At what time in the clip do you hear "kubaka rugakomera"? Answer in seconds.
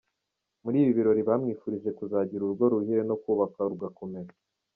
3.23-4.31